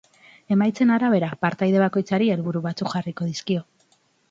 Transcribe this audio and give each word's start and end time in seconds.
Emaitzen 0.53 0.93
arabera, 0.95 1.29
partaide 1.47 1.83
bakoitzari 1.85 2.31
helburu 2.37 2.65
batzuk 2.67 2.93
jarriko 2.97 3.31
dizkio. 3.31 3.65